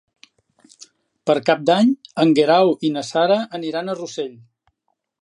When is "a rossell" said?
3.95-4.37